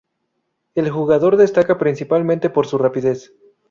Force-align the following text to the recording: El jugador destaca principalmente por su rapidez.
El 0.73 0.89
jugador 0.89 1.37
destaca 1.37 1.77
principalmente 1.77 2.49
por 2.49 2.65
su 2.65 2.79
rapidez. 2.79 3.31